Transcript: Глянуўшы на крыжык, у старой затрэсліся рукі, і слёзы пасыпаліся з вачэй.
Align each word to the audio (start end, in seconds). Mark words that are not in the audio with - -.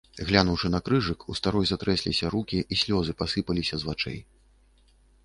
Глянуўшы 0.27 0.69
на 0.75 0.79
крыжык, 0.87 1.25
у 1.33 1.35
старой 1.39 1.69
затрэсліся 1.71 2.31
рукі, 2.37 2.63
і 2.77 2.79
слёзы 2.85 3.15
пасыпаліся 3.21 3.75
з 3.83 3.89
вачэй. 3.91 4.19